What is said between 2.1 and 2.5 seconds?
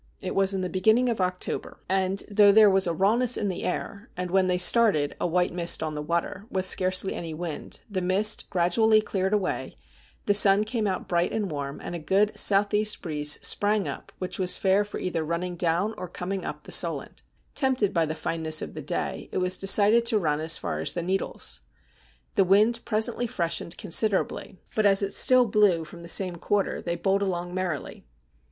THE BELL OF DOOM 249